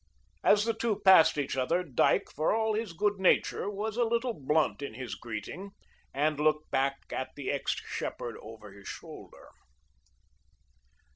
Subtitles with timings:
[0.43, 4.33] As the two passed each other, Dyke, for all his good nature, was a little
[4.33, 5.73] blunt in his greeting
[6.11, 9.49] and looked back at the ex shepherd over his shoulder.